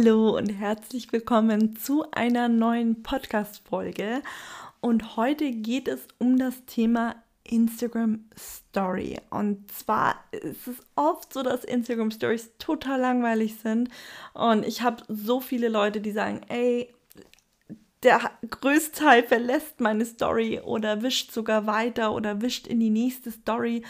Hallo 0.00 0.36
und 0.36 0.50
herzlich 0.50 1.10
willkommen 1.12 1.74
zu 1.74 2.08
einer 2.12 2.48
neuen 2.48 3.02
Podcast-Folge. 3.02 4.22
Und 4.80 5.16
heute 5.16 5.50
geht 5.50 5.88
es 5.88 6.06
um 6.18 6.38
das 6.38 6.64
Thema 6.66 7.16
Instagram 7.42 8.20
Story. 8.38 9.18
Und 9.30 9.68
zwar 9.72 10.14
ist 10.30 10.68
es 10.68 10.76
oft 10.94 11.32
so, 11.32 11.42
dass 11.42 11.64
Instagram 11.64 12.12
Stories 12.12 12.52
total 12.58 13.00
langweilig 13.00 13.56
sind. 13.56 13.88
Und 14.34 14.64
ich 14.64 14.82
habe 14.82 15.02
so 15.08 15.40
viele 15.40 15.68
Leute, 15.68 16.00
die 16.00 16.12
sagen, 16.12 16.42
ey, 16.46 16.94
der 18.02 18.30
größte 18.48 19.00
Teil 19.00 19.22
verlässt 19.24 19.80
meine 19.80 20.04
Story 20.04 20.60
oder 20.60 21.02
wischt 21.02 21.32
sogar 21.32 21.66
weiter 21.66 22.12
oder 22.14 22.40
wischt 22.40 22.66
in 22.66 22.80
die 22.80 22.90
nächste 22.90 23.30
Story. 23.30 23.82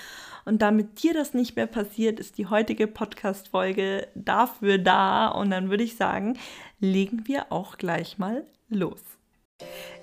Und 0.44 0.62
damit 0.62 1.02
dir 1.02 1.12
das 1.12 1.34
nicht 1.34 1.56
mehr 1.56 1.66
passiert, 1.66 2.18
ist 2.18 2.38
die 2.38 2.46
heutige 2.46 2.86
Podcast-Folge 2.86 4.08
dafür 4.14 4.78
da. 4.78 5.28
Und 5.28 5.50
dann 5.50 5.68
würde 5.68 5.84
ich 5.84 5.96
sagen, 5.96 6.38
legen 6.80 7.24
wir 7.26 7.52
auch 7.52 7.76
gleich 7.76 8.18
mal 8.18 8.46
los. 8.70 9.00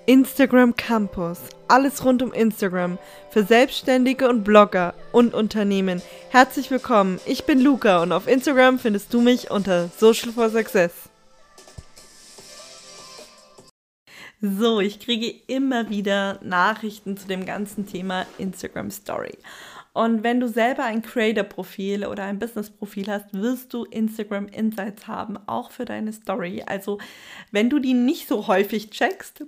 Instagram 0.06 0.76
Campus. 0.76 1.40
Alles 1.66 2.04
rund 2.04 2.22
um 2.22 2.32
Instagram. 2.32 2.98
Für 3.30 3.42
Selbstständige 3.42 4.28
und 4.28 4.44
Blogger 4.44 4.94
und 5.10 5.34
Unternehmen. 5.34 6.00
Herzlich 6.30 6.70
willkommen. 6.70 7.18
Ich 7.26 7.44
bin 7.44 7.60
Luca 7.60 8.02
und 8.02 8.12
auf 8.12 8.28
Instagram 8.28 8.78
findest 8.78 9.12
du 9.12 9.20
mich 9.20 9.50
unter 9.50 9.88
Social 9.88 10.30
for 10.30 10.48
Success. 10.48 11.05
So, 14.48 14.78
ich 14.80 15.00
kriege 15.00 15.34
immer 15.48 15.90
wieder 15.90 16.38
Nachrichten 16.40 17.16
zu 17.16 17.26
dem 17.26 17.44
ganzen 17.46 17.84
Thema 17.84 18.26
Instagram 18.38 18.92
Story. 18.92 19.36
Und 19.92 20.22
wenn 20.22 20.38
du 20.38 20.48
selber 20.48 20.84
ein 20.84 21.02
Creator-Profil 21.02 22.06
oder 22.06 22.24
ein 22.24 22.38
Business-Profil 22.38 23.08
hast, 23.08 23.34
wirst 23.34 23.74
du 23.74 23.84
Instagram 23.84 24.46
Insights 24.46 25.08
haben, 25.08 25.36
auch 25.48 25.72
für 25.72 25.84
deine 25.84 26.12
Story. 26.12 26.62
Also 26.64 26.98
wenn 27.50 27.70
du 27.70 27.80
die 27.80 27.94
nicht 27.94 28.28
so 28.28 28.46
häufig 28.46 28.90
checkst, 28.90 29.46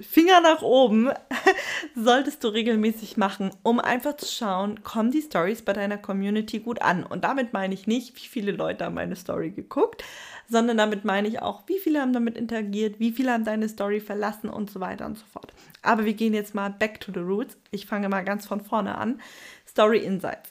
Finger 0.00 0.40
nach 0.40 0.62
oben, 0.62 1.10
solltest 1.94 2.42
du 2.44 2.48
regelmäßig 2.48 3.16
machen, 3.16 3.50
um 3.62 3.80
einfach 3.80 4.16
zu 4.16 4.26
schauen, 4.26 4.82
kommen 4.82 5.10
die 5.10 5.22
Stories 5.22 5.62
bei 5.62 5.72
deiner 5.72 5.98
Community 5.98 6.60
gut 6.60 6.82
an. 6.82 7.04
Und 7.04 7.24
damit 7.24 7.52
meine 7.52 7.74
ich 7.74 7.86
nicht, 7.86 8.16
wie 8.16 8.28
viele 8.28 8.52
Leute 8.52 8.84
haben 8.84 8.94
meine 8.94 9.16
Story 9.16 9.50
geguckt, 9.50 10.04
sondern 10.48 10.76
damit 10.76 11.04
meine 11.04 11.28
ich 11.28 11.40
auch, 11.40 11.62
wie 11.66 11.78
viele 11.78 12.00
haben 12.00 12.12
damit 12.12 12.36
interagiert, 12.36 13.00
wie 13.00 13.12
viele 13.12 13.32
haben 13.32 13.44
deine 13.44 13.68
Story 13.68 14.00
verlassen 14.00 14.48
und 14.48 14.70
so 14.70 14.80
weiter 14.80 15.06
und 15.06 15.18
so 15.18 15.24
fort. 15.32 15.52
Aber 15.82 16.04
wir 16.04 16.14
gehen 16.14 16.34
jetzt 16.34 16.54
mal 16.54 16.70
back 16.70 17.00
to 17.00 17.12
the 17.12 17.20
roots. 17.20 17.56
Ich 17.70 17.86
fange 17.86 18.08
mal 18.08 18.24
ganz 18.24 18.46
von 18.46 18.60
vorne 18.60 18.96
an. 18.98 19.20
Story 19.66 19.98
Insights. 19.98 20.50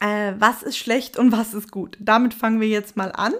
Äh, 0.00 0.34
was 0.38 0.62
ist 0.62 0.76
schlecht 0.76 1.18
und 1.18 1.32
was 1.32 1.54
ist 1.54 1.70
gut? 1.70 1.96
Damit 2.00 2.34
fangen 2.34 2.60
wir 2.60 2.68
jetzt 2.68 2.96
mal 2.96 3.12
an. 3.12 3.34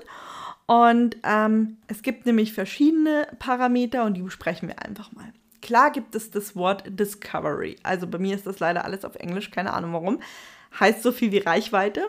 Und 0.66 1.16
ähm, 1.22 1.78
es 1.86 2.02
gibt 2.02 2.26
nämlich 2.26 2.52
verschiedene 2.52 3.28
Parameter 3.38 4.04
und 4.04 4.14
die 4.14 4.22
besprechen 4.22 4.68
wir 4.68 4.82
einfach 4.82 5.12
mal. 5.12 5.32
Klar 5.62 5.90
gibt 5.90 6.14
es 6.14 6.30
das 6.30 6.56
Wort 6.56 6.84
Discovery. 6.86 7.76
Also 7.82 8.06
bei 8.06 8.18
mir 8.18 8.34
ist 8.34 8.46
das 8.46 8.58
leider 8.58 8.84
alles 8.84 9.04
auf 9.04 9.14
Englisch, 9.16 9.50
keine 9.50 9.72
Ahnung 9.72 9.92
warum. 9.92 10.20
Heißt 10.78 11.02
so 11.02 11.12
viel 11.12 11.32
wie 11.32 11.38
Reichweite. 11.38 12.08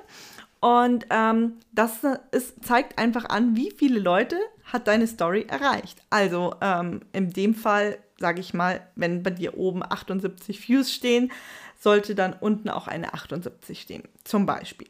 Und 0.59 1.05
ähm, 1.11 1.53
das 1.71 1.99
ist, 2.31 2.65
zeigt 2.65 2.97
einfach 2.97 3.25
an, 3.25 3.55
wie 3.55 3.71
viele 3.71 3.99
Leute 3.99 4.37
hat 4.63 4.87
deine 4.87 5.07
Story 5.07 5.45
erreicht. 5.47 6.01
Also 6.09 6.55
ähm, 6.61 7.01
in 7.13 7.31
dem 7.31 7.53
Fall, 7.53 7.99
sage 8.19 8.41
ich 8.41 8.53
mal, 8.53 8.81
wenn 8.95 9.21
bei 9.21 9.29
dir 9.29 9.57
oben 9.57 9.83
78 9.83 10.67
Views 10.67 10.91
stehen, 10.91 11.31
sollte 11.79 12.15
dann 12.15 12.33
unten 12.33 12.69
auch 12.69 12.87
eine 12.87 13.13
78 13.13 13.81
stehen, 13.81 14.03
zum 14.23 14.47
Beispiel. 14.47 14.87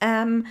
Ähm, 0.00 0.46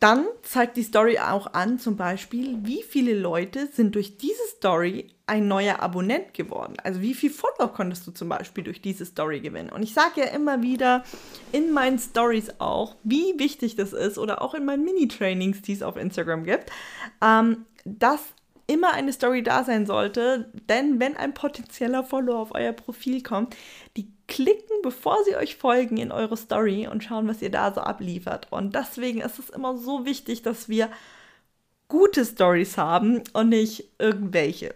dann 0.00 0.26
zeigt 0.42 0.78
die 0.78 0.82
Story 0.82 1.18
auch 1.18 1.52
an, 1.52 1.78
zum 1.78 1.96
Beispiel, 1.96 2.58
wie 2.62 2.82
viele 2.82 3.14
Leute 3.14 3.66
sind 3.66 3.94
durch 3.94 4.16
diese 4.16 4.42
Story 4.48 5.08
ein 5.26 5.46
neuer 5.46 5.80
Abonnent 5.80 6.32
geworden. 6.32 6.74
Also 6.82 7.02
wie 7.02 7.12
viel 7.12 7.30
Follower 7.30 7.72
konntest 7.72 8.06
du 8.06 8.10
zum 8.10 8.30
Beispiel 8.30 8.64
durch 8.64 8.80
diese 8.80 9.04
Story 9.04 9.40
gewinnen. 9.40 9.68
Und 9.68 9.82
ich 9.82 9.92
sage 9.92 10.22
ja 10.22 10.26
immer 10.28 10.62
wieder 10.62 11.04
in 11.52 11.70
meinen 11.72 11.98
Stories 11.98 12.48
auch, 12.58 12.96
wie 13.04 13.38
wichtig 13.38 13.76
das 13.76 13.92
ist 13.92 14.18
oder 14.18 14.40
auch 14.40 14.54
in 14.54 14.64
meinen 14.64 14.84
Mini-Trainings, 14.84 15.60
die 15.62 15.74
es 15.74 15.82
auf 15.82 15.96
Instagram 15.96 16.44
gibt, 16.44 16.70
ähm, 17.22 17.66
dass 17.84 18.20
immer 18.70 18.92
eine 18.92 19.12
Story 19.12 19.42
da 19.42 19.64
sein 19.64 19.84
sollte, 19.84 20.48
denn 20.68 21.00
wenn 21.00 21.16
ein 21.16 21.34
potenzieller 21.34 22.04
Follower 22.04 22.38
auf 22.38 22.54
euer 22.54 22.72
Profil 22.72 23.20
kommt, 23.20 23.56
klicken, 24.30 24.76
bevor 24.82 25.22
sie 25.24 25.36
euch 25.36 25.56
folgen 25.56 25.98
in 25.98 26.12
eure 26.12 26.38
Story 26.38 26.88
und 26.88 27.04
schauen, 27.04 27.28
was 27.28 27.42
ihr 27.42 27.50
da 27.50 27.74
so 27.74 27.82
abliefert. 27.82 28.46
Und 28.50 28.74
deswegen 28.74 29.20
ist 29.20 29.38
es 29.38 29.50
immer 29.50 29.76
so 29.76 30.06
wichtig, 30.06 30.40
dass 30.40 30.70
wir 30.70 30.88
gute 31.88 32.24
Stories 32.24 32.78
haben 32.78 33.22
und 33.34 33.50
nicht 33.50 33.90
irgendwelche. 33.98 34.74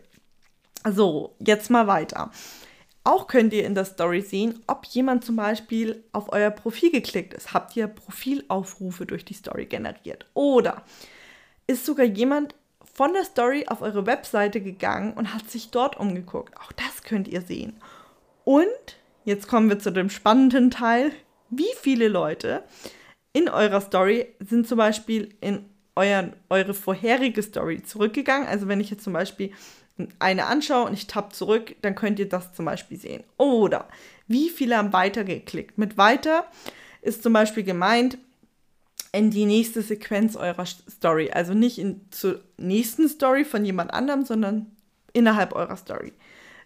So, 0.86 1.36
jetzt 1.38 1.70
mal 1.70 1.86
weiter. 1.86 2.30
Auch 3.04 3.26
könnt 3.26 3.52
ihr 3.52 3.64
in 3.64 3.74
der 3.74 3.84
Story 3.84 4.22
sehen, 4.22 4.62
ob 4.66 4.84
jemand 4.86 5.24
zum 5.24 5.36
Beispiel 5.36 6.02
auf 6.12 6.32
euer 6.32 6.50
Profil 6.50 6.90
geklickt 6.90 7.32
ist. 7.32 7.54
Habt 7.54 7.76
ihr 7.76 7.86
Profilaufrufe 7.86 9.06
durch 9.06 9.24
die 9.24 9.34
Story 9.34 9.66
generiert? 9.66 10.26
Oder 10.34 10.82
ist 11.66 11.86
sogar 11.86 12.06
jemand 12.06 12.54
von 12.94 13.12
der 13.12 13.24
Story 13.24 13.66
auf 13.68 13.82
eure 13.82 14.06
Webseite 14.06 14.60
gegangen 14.60 15.12
und 15.14 15.32
hat 15.32 15.50
sich 15.50 15.70
dort 15.70 15.98
umgeguckt? 15.98 16.56
Auch 16.60 16.72
das 16.72 17.02
könnt 17.02 17.28
ihr 17.28 17.42
sehen. 17.42 17.80
Und 18.44 18.98
Jetzt 19.24 19.48
kommen 19.48 19.68
wir 19.70 19.78
zu 19.78 19.90
dem 19.90 20.10
spannenden 20.10 20.70
Teil. 20.70 21.12
Wie 21.50 21.72
viele 21.80 22.08
Leute 22.08 22.62
in 23.32 23.48
eurer 23.48 23.80
Story 23.80 24.26
sind 24.38 24.68
zum 24.68 24.78
Beispiel 24.78 25.34
in 25.40 25.64
euer, 25.96 26.30
eure 26.50 26.74
vorherige 26.74 27.42
Story 27.42 27.82
zurückgegangen? 27.82 28.46
Also 28.46 28.68
wenn 28.68 28.80
ich 28.80 28.90
jetzt 28.90 29.04
zum 29.04 29.14
Beispiel 29.14 29.52
eine 30.18 30.46
anschaue 30.46 30.86
und 30.86 30.94
ich 30.94 31.06
tappe 31.06 31.34
zurück, 31.34 31.74
dann 31.82 31.94
könnt 31.94 32.18
ihr 32.18 32.28
das 32.28 32.52
zum 32.52 32.66
Beispiel 32.66 32.98
sehen. 32.98 33.24
Oder 33.38 33.88
wie 34.26 34.50
viele 34.50 34.76
haben 34.76 34.92
weitergeklickt? 34.92 35.78
Mit 35.78 35.96
weiter 35.96 36.46
ist 37.00 37.22
zum 37.22 37.32
Beispiel 37.32 37.62
gemeint 37.62 38.18
in 39.12 39.30
die 39.30 39.46
nächste 39.46 39.80
Sequenz 39.80 40.36
eurer 40.36 40.66
Story. 40.66 41.30
Also 41.32 41.54
nicht 41.54 41.78
in, 41.78 42.00
zur 42.10 42.40
nächsten 42.58 43.08
Story 43.08 43.44
von 43.44 43.64
jemand 43.64 43.94
anderem, 43.94 44.24
sondern 44.24 44.66
innerhalb 45.12 45.54
eurer 45.54 45.76
Story. 45.76 46.12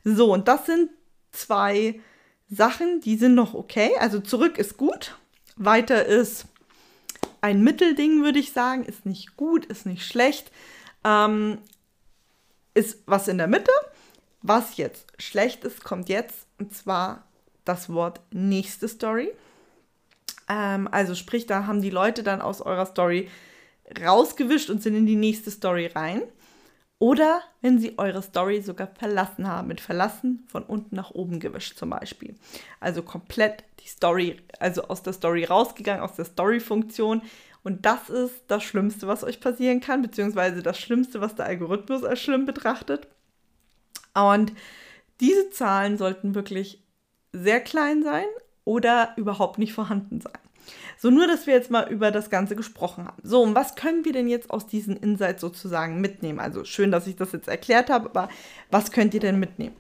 So, 0.03 0.33
und 0.33 0.49
das 0.49 0.67
sind 0.67 0.91
zwei 1.31 2.01
Sachen, 2.51 3.01
die 3.01 3.17
sind 3.17 3.35
noch 3.35 3.55
okay. 3.55 3.91
Also 3.99 4.21
zurück 4.21 4.59
ist 4.59 4.77
gut. 4.77 5.17
Weiter 5.57 6.05
ist 6.05 6.47
ein 7.41 7.63
Mittelding, 7.63 8.23
würde 8.23 8.39
ich 8.39 8.53
sagen. 8.53 8.85
Ist 8.85 9.07
nicht 9.07 9.37
gut, 9.37 9.67
ist 9.67 9.87
nicht 9.87 10.05
schlecht. 10.05 10.51
Ähm, 11.05 11.59
ist 12.75 13.03
was 13.07 13.29
in 13.29 13.39
der 13.39 13.49
Mitte. 13.49 13.73
Was 14.43 14.77
jetzt 14.77 15.07
schlecht 15.19 15.65
ist, 15.65 15.85
kommt 15.85 16.09
jetzt. 16.09 16.47
Und 16.59 16.75
zwar 16.75 17.29
das 17.65 17.93
Wort 17.93 18.21
nächste 18.31 18.89
Story. 18.89 19.31
Ähm, 20.49 20.89
also 20.91 21.15
sprich, 21.15 21.47
da 21.47 21.67
haben 21.67 21.83
die 21.83 21.91
Leute 21.91 22.23
dann 22.23 22.41
aus 22.41 22.63
eurer 22.63 22.87
Story 22.87 23.29
rausgewischt 24.03 24.71
und 24.71 24.83
sind 24.83 24.95
in 24.95 25.07
die 25.07 25.17
nächste 25.17 25.51
Story 25.51 25.87
rein. 25.87 26.23
Oder 27.01 27.43
wenn 27.61 27.79
sie 27.79 27.97
eure 27.97 28.23
Story 28.23 28.61
sogar 28.61 28.89
verlassen 28.89 29.47
haben, 29.47 29.69
mit 29.69 29.81
verlassen 29.81 30.45
von 30.49 30.65
unten 30.65 30.97
nach 30.97 31.13
oben 31.13 31.39
gewischt 31.39 31.79
zum 31.79 31.91
Beispiel. 31.91 32.35
Also 32.81 33.03
komplett 33.03 33.65
die 33.81 33.89
Story, 33.89 34.41
also 34.59 34.83
aus 34.83 35.03
der 35.05 35.13
Story 35.13 35.45
rausgegangen, 35.45 36.03
aus 36.03 36.15
der 36.15 36.25
Story-Funktion. 36.25 37.23
Und 37.63 37.87
das 37.87 38.11
ist 38.11 38.43
das 38.49 38.65
Schlimmste, 38.65 39.07
was 39.07 39.23
euch 39.23 39.41
passieren 39.41 39.81
kann, 39.81 40.03
beziehungsweise 40.03 40.63
das 40.63 40.79
Schlimmste, 40.79 41.21
was 41.21 41.37
der 41.37 41.47
Algorithmus 41.47 42.03
als 42.03 42.21
schlimm 42.21 42.47
betrachtet. 42.47 43.07
Und 44.15 44.53
diese 45.21 45.51
Zahlen 45.51 45.99
sollten 45.99 46.35
wirklich 46.35 46.83
sehr 47.33 47.61
klein 47.61 48.03
sein 48.03 48.27
oder 48.65 49.15
überhaupt 49.17 49.59
nicht 49.59 49.73
vorhanden 49.73 50.21
sein. 50.21 50.48
So, 50.97 51.11
nur, 51.11 51.27
dass 51.27 51.47
wir 51.47 51.55
jetzt 51.55 51.71
mal 51.71 51.89
über 51.91 52.11
das 52.11 52.31
Ganze 52.31 52.57
gesprochen 52.57 53.07
haben. 53.07 53.17
So, 53.23 53.43
und 53.43 53.55
was 53.55 53.75
können 53.75 54.05
wir 54.05 54.13
denn 54.13 54.29
jetzt 54.29 54.51
aus 54.51 54.67
diesen 54.67 54.97
Insights 54.97 55.41
sozusagen 55.41 56.01
mitnehmen? 56.01 56.41
Also, 56.41 56.65
schön, 56.65 56.91
dass 56.91 57.07
ich 57.07 57.17
das 57.17 57.33
jetzt 57.33 57.49
erklärt 57.49 57.91
habe, 57.91 58.09
aber 58.11 58.29
was 58.71 58.91
könnt 58.91 59.15
ihr 59.15 59.21
denn 59.21 59.39
mitnehmen? 59.39 59.77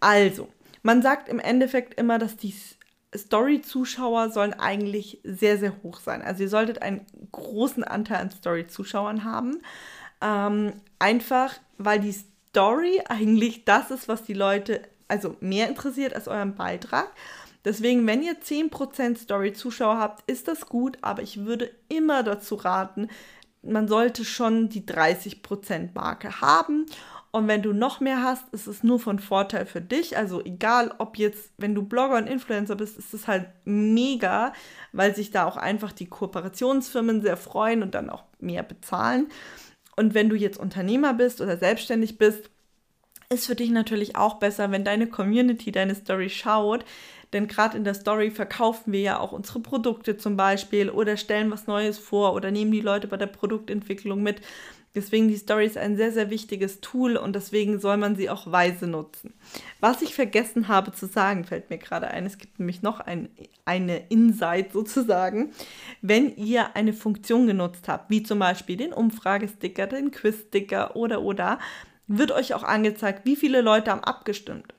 Also, 0.00 0.48
man 0.82 1.02
sagt 1.02 1.28
im 1.28 1.38
Endeffekt 1.38 1.98
immer, 1.98 2.18
dass 2.18 2.36
die 2.36 2.54
Story-Zuschauer 3.16 4.30
sollen 4.30 4.54
eigentlich 4.54 5.20
sehr, 5.24 5.58
sehr 5.58 5.82
hoch 5.82 6.00
sein. 6.00 6.22
Also, 6.22 6.42
ihr 6.42 6.48
solltet 6.48 6.82
einen 6.82 7.06
großen 7.32 7.84
Anteil 7.84 8.18
an 8.18 8.30
Story-Zuschauern 8.30 9.24
haben. 9.24 9.62
Ähm, 10.20 10.72
einfach, 10.98 11.54
weil 11.78 12.00
die 12.00 12.14
Story 12.50 13.02
eigentlich 13.08 13.64
das 13.64 13.90
ist, 13.90 14.08
was 14.08 14.22
die 14.22 14.34
Leute 14.34 14.82
also 15.08 15.36
mehr 15.40 15.68
interessiert 15.68 16.14
als 16.14 16.28
euren 16.28 16.54
Beitrag. 16.54 17.08
Deswegen, 17.64 18.06
wenn 18.06 18.22
ihr 18.22 18.40
10% 18.40 19.16
Story-Zuschauer 19.16 19.98
habt, 19.98 20.30
ist 20.30 20.48
das 20.48 20.66
gut, 20.66 20.98
aber 21.00 21.22
ich 21.22 21.44
würde 21.44 21.70
immer 21.88 22.22
dazu 22.22 22.56
raten, 22.56 23.08
man 23.62 23.88
sollte 23.88 24.24
schon 24.24 24.68
die 24.68 24.82
30%-Marke 24.82 26.40
haben. 26.40 26.86
Und 27.30 27.48
wenn 27.48 27.62
du 27.62 27.72
noch 27.72 27.98
mehr 27.98 28.22
hast, 28.22 28.48
ist 28.52 28.68
es 28.68 28.84
nur 28.84 29.00
von 29.00 29.18
Vorteil 29.18 29.66
für 29.66 29.80
dich. 29.80 30.16
Also 30.16 30.44
egal, 30.44 30.94
ob 30.98 31.18
jetzt, 31.18 31.50
wenn 31.56 31.74
du 31.74 31.82
Blogger 31.82 32.16
und 32.16 32.28
Influencer 32.28 32.76
bist, 32.76 32.96
ist 32.96 33.12
es 33.12 33.26
halt 33.26 33.48
mega, 33.64 34.52
weil 34.92 35.16
sich 35.16 35.32
da 35.32 35.44
auch 35.44 35.56
einfach 35.56 35.90
die 35.90 36.06
Kooperationsfirmen 36.06 37.22
sehr 37.22 37.36
freuen 37.36 37.82
und 37.82 37.96
dann 37.96 38.08
auch 38.08 38.22
mehr 38.38 38.62
bezahlen. 38.62 39.28
Und 39.96 40.14
wenn 40.14 40.28
du 40.28 40.36
jetzt 40.36 40.58
Unternehmer 40.58 41.14
bist 41.14 41.40
oder 41.40 41.56
selbstständig 41.56 42.18
bist, 42.18 42.50
ist 43.30 43.46
für 43.46 43.56
dich 43.56 43.70
natürlich 43.70 44.14
auch 44.14 44.34
besser, 44.34 44.70
wenn 44.70 44.84
deine 44.84 45.08
Community 45.08 45.72
deine 45.72 45.94
Story 45.94 46.30
schaut. 46.30 46.84
Denn 47.34 47.48
gerade 47.48 47.76
in 47.76 47.84
der 47.84 47.94
Story 47.94 48.30
verkaufen 48.30 48.92
wir 48.92 49.00
ja 49.00 49.18
auch 49.18 49.32
unsere 49.32 49.58
Produkte 49.58 50.16
zum 50.16 50.36
Beispiel 50.36 50.88
oder 50.88 51.16
stellen 51.16 51.50
was 51.50 51.66
Neues 51.66 51.98
vor 51.98 52.32
oder 52.32 52.52
nehmen 52.52 52.70
die 52.70 52.80
Leute 52.80 53.08
bei 53.08 53.16
der 53.16 53.26
Produktentwicklung 53.26 54.22
mit. 54.22 54.40
Deswegen 54.94 55.26
die 55.26 55.36
Story 55.36 55.66
ist 55.66 55.76
ein 55.76 55.96
sehr, 55.96 56.12
sehr 56.12 56.30
wichtiges 56.30 56.80
Tool 56.80 57.16
und 57.16 57.34
deswegen 57.34 57.80
soll 57.80 57.96
man 57.96 58.14
sie 58.14 58.30
auch 58.30 58.52
weise 58.52 58.86
nutzen. 58.86 59.34
Was 59.80 60.00
ich 60.02 60.14
vergessen 60.14 60.68
habe 60.68 60.92
zu 60.92 61.06
sagen, 61.06 61.42
fällt 61.42 61.68
mir 61.68 61.78
gerade 61.78 62.06
ein. 62.06 62.24
Es 62.24 62.38
gibt 62.38 62.60
nämlich 62.60 62.82
noch 62.82 63.00
ein, 63.00 63.28
eine 63.64 64.06
Insight 64.08 64.72
sozusagen. 64.72 65.50
Wenn 66.00 66.36
ihr 66.36 66.76
eine 66.76 66.92
Funktion 66.92 67.48
genutzt 67.48 67.88
habt, 67.88 68.08
wie 68.10 68.22
zum 68.22 68.38
Beispiel 68.38 68.76
den 68.76 68.92
Umfragesticker, 68.92 69.88
den 69.88 70.12
Quizsticker 70.12 70.94
oder 70.94 71.22
oder, 71.22 71.58
wird 72.06 72.30
euch 72.30 72.54
auch 72.54 72.62
angezeigt, 72.62 73.22
wie 73.24 73.34
viele 73.34 73.60
Leute 73.62 73.90
haben 73.90 74.04
abgestimmt. 74.04 74.74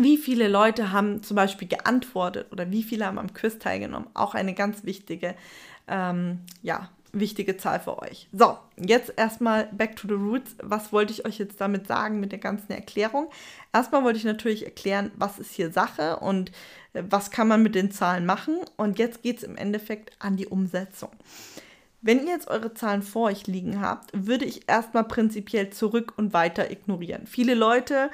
Wie 0.00 0.16
viele 0.16 0.48
Leute 0.48 0.92
haben 0.92 1.22
zum 1.22 1.36
Beispiel 1.36 1.68
geantwortet 1.68 2.46
oder 2.52 2.70
wie 2.70 2.82
viele 2.82 3.06
haben 3.06 3.18
am 3.18 3.34
Quiz 3.34 3.58
teilgenommen? 3.58 4.08
Auch 4.14 4.34
eine 4.34 4.54
ganz 4.54 4.84
wichtige 4.84 5.34
ähm, 5.88 6.40
ja, 6.62 6.88
wichtige 7.12 7.56
Zahl 7.56 7.80
für 7.80 8.00
euch. 8.00 8.28
So, 8.32 8.58
jetzt 8.76 9.12
erstmal 9.16 9.66
back 9.72 9.96
to 9.96 10.06
the 10.06 10.14
roots. 10.14 10.56
Was 10.62 10.92
wollte 10.92 11.12
ich 11.12 11.24
euch 11.24 11.38
jetzt 11.38 11.60
damit 11.60 11.86
sagen 11.86 12.20
mit 12.20 12.32
der 12.32 12.38
ganzen 12.38 12.72
Erklärung? 12.72 13.30
Erstmal 13.72 14.04
wollte 14.04 14.18
ich 14.18 14.24
natürlich 14.24 14.64
erklären, 14.64 15.10
was 15.16 15.38
ist 15.38 15.52
hier 15.52 15.72
Sache 15.72 16.18
und 16.18 16.52
äh, 16.92 17.02
was 17.08 17.30
kann 17.30 17.48
man 17.48 17.62
mit 17.62 17.74
den 17.74 17.90
Zahlen 17.90 18.26
machen. 18.26 18.58
Und 18.76 18.98
jetzt 18.98 19.22
geht 19.22 19.38
es 19.38 19.42
im 19.42 19.56
Endeffekt 19.56 20.12
an 20.18 20.36
die 20.36 20.46
Umsetzung. 20.46 21.10
Wenn 22.00 22.20
ihr 22.26 22.32
jetzt 22.32 22.48
eure 22.48 22.74
Zahlen 22.74 23.02
vor 23.02 23.28
euch 23.28 23.46
liegen 23.46 23.80
habt, 23.80 24.10
würde 24.14 24.44
ich 24.44 24.68
erstmal 24.68 25.04
prinzipiell 25.04 25.70
zurück 25.70 26.12
und 26.16 26.32
weiter 26.32 26.70
ignorieren. 26.70 27.26
Viele 27.26 27.54
Leute 27.54 28.10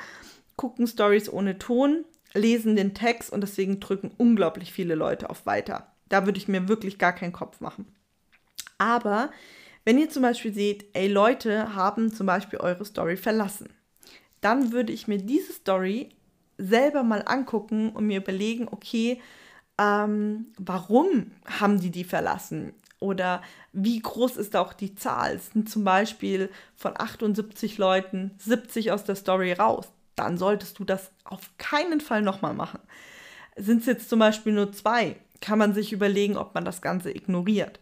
gucken 0.57 0.87
Stories 0.87 1.29
ohne 1.33 1.59
Ton, 1.59 2.05
lesen 2.35 2.77
den 2.77 2.95
Text 2.95 3.33
und 3.33 3.41
deswegen 3.41 3.81
drücken 3.81 4.11
unglaublich 4.17 4.73
viele 4.73 4.95
Leute 4.95 5.31
auf 5.31 5.47
weiter. 5.47 5.93
Da 6.09 6.27
würde 6.27 6.39
ich 6.39 6.49
mir 6.49 6.69
wirklich 6.69 6.99
gar 6.99 7.13
keinen 7.13 7.33
Kopf 7.33 7.61
machen. 7.61 7.87
Aber 8.79 9.31
wenn 9.85 9.99
ihr 9.99 10.11
zum 10.11 10.23
Beispiel 10.23 10.53
seht, 10.53 10.87
ey, 10.95 11.09
Leute 11.09 11.75
haben 11.75 12.13
zum 12.13 12.27
Beispiel 12.27 12.59
eure 12.59 12.85
Story 12.85 13.17
verlassen, 13.17 13.69
dann 14.41 14.73
würde 14.73 14.93
ich 14.93 15.09
mir 15.09 15.19
diese 15.19 15.53
Story 15.53 16.11
selber 16.59 17.03
mal 17.03 17.23
angucken 17.27 17.91
und 17.91 18.07
mir 18.07 18.19
überlegen, 18.19 18.69
okay, 18.71 19.21
ähm, 19.79 20.47
warum 20.59 21.33
haben 21.47 21.81
die 21.81 21.91
die 21.91 22.05
verlassen? 22.05 22.75
Oder 23.01 23.43
wie 23.73 23.99
groß 23.99 24.37
ist 24.37 24.57
auch 24.57 24.73
die 24.73 24.95
Zahl? 24.95 25.37
Es 25.37 25.51
sind 25.51 25.69
zum 25.69 25.85
Beispiel 25.85 26.49
von 26.77 26.93
78 26.97 27.77
Leuten 27.77 28.33
70 28.39 28.93
aus 28.93 29.05
der 29.05 29.17
Story 29.17 29.53
raus. 29.53 29.89
Dann 30.17 30.39
solltest 30.39 30.79
du 30.79 30.85
das 30.85 31.11
auf 31.25 31.51
keinen 31.59 32.01
Fall 32.01 32.23
nochmal 32.23 32.55
machen. 32.55 32.81
Sind 33.57 33.81
es 33.81 33.87
jetzt 33.87 34.09
zum 34.09 34.19
Beispiel 34.19 34.53
nur 34.53 34.73
zwei, 34.73 35.17
kann 35.41 35.59
man 35.59 35.75
sich 35.75 35.93
überlegen, 35.93 36.37
ob 36.37 36.55
man 36.55 36.65
das 36.65 36.83
Ganze 36.83 37.11
ignoriert. 37.11 37.79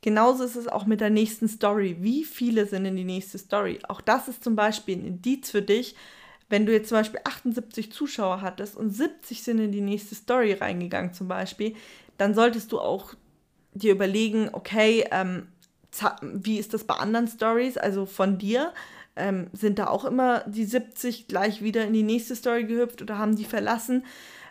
Genauso 0.00 0.44
ist 0.44 0.56
es 0.56 0.68
auch 0.68 0.86
mit 0.86 1.00
der 1.00 1.10
nächsten 1.10 1.48
Story. 1.48 1.96
Wie 2.00 2.24
viele 2.24 2.66
sind 2.66 2.84
in 2.84 2.96
die 2.96 3.04
nächste 3.04 3.38
Story? 3.38 3.80
Auch 3.88 4.00
das 4.00 4.28
ist 4.28 4.44
zum 4.44 4.54
Beispiel 4.54 4.96
ein 4.96 5.04
Indiz 5.04 5.50
für 5.50 5.62
dich, 5.62 5.96
wenn 6.48 6.66
du 6.66 6.72
jetzt 6.72 6.88
zum 6.88 6.98
Beispiel 6.98 7.20
78 7.24 7.92
Zuschauer 7.92 8.40
hattest 8.40 8.76
und 8.76 8.90
70 8.90 9.42
sind 9.42 9.58
in 9.58 9.72
die 9.72 9.80
nächste 9.80 10.14
Story 10.14 10.52
reingegangen 10.52 11.12
zum 11.12 11.28
Beispiel, 11.28 11.74
dann 12.16 12.34
solltest 12.34 12.72
du 12.72 12.80
auch 12.80 13.14
dir 13.74 13.92
überlegen, 13.92 14.50
okay, 14.52 15.04
ähm, 15.10 15.48
wie 16.22 16.58
ist 16.58 16.74
das 16.74 16.84
bei 16.84 16.94
anderen 16.94 17.28
Stories, 17.28 17.76
also 17.76 18.06
von 18.06 18.38
dir? 18.38 18.72
Ähm, 19.18 19.48
sind 19.52 19.78
da 19.78 19.88
auch 19.88 20.04
immer 20.04 20.44
die 20.46 20.64
70 20.64 21.28
gleich 21.28 21.62
wieder 21.62 21.84
in 21.84 21.92
die 21.92 22.02
nächste 22.02 22.36
Story 22.36 22.64
gehüpft 22.64 23.02
oder 23.02 23.18
haben 23.18 23.36
die 23.36 23.44
verlassen? 23.44 24.04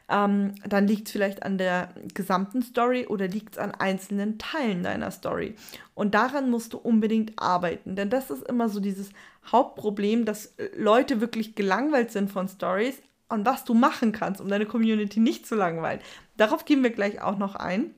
ähm, 0.10 0.56
dann 0.66 0.88
liegt 0.88 1.08
es 1.08 1.12
vielleicht 1.12 1.44
an 1.44 1.58
der 1.58 1.90
gesamten 2.14 2.62
Story 2.62 3.08
oder 3.08 3.28
liegt 3.28 3.56
es 3.56 3.60
an 3.60 3.72
einzelnen 3.72 4.38
Teilen 4.38 4.84
deiner 4.84 5.12
Story. 5.12 5.56
Und 5.94 6.16
daran 6.16 6.50
musst 6.50 6.74
du 6.74 6.78
unbedingt 6.78 7.34
arbeiten, 7.38 7.96
denn 7.96 8.10
das 8.10 8.30
ist 8.30 8.48
immer 8.48 8.70
so 8.70 8.80
dieses 8.80 9.10
Hauptproblem, 9.52 10.26
dass 10.26 10.54
Leute 10.78 11.22
wirklich 11.22 11.56
gelangweilt 11.56 12.12
sind 12.12 12.32
von 12.32 12.48
Stories 12.48 13.02
und 13.30 13.46
was 13.46 13.66
du 13.66 13.74
machen 13.74 14.14
kannst, 14.14 14.40
um 14.40 14.48
deine 14.48 14.66
Community 14.66 15.20
nicht 15.20 15.46
zu 15.46 15.56
langweilen. 15.56 16.00
Darauf 16.38 16.64
gehen 16.64 16.84
wir 16.84 16.92
gleich 16.92 17.22
auch 17.22 17.38
noch 17.38 17.56
ein. 17.56 17.94